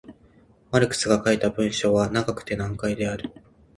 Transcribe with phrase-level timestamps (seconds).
[0.71, 3.31] マルクスが書いた文章は長くて難解である。